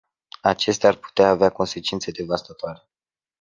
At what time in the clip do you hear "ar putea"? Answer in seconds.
0.89-1.29